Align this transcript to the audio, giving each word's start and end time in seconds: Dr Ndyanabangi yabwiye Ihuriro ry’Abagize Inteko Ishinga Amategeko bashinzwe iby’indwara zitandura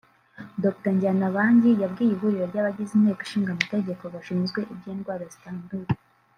Dr 0.63 0.91
Ndyanabangi 0.95 1.69
yabwiye 1.81 2.11
Ihuriro 2.13 2.45
ry’Abagize 2.51 2.91
Inteko 2.95 3.21
Ishinga 3.25 3.49
Amategeko 3.53 4.03
bashinzwe 4.13 4.59
iby’indwara 4.73 5.23
zitandura 5.33 5.89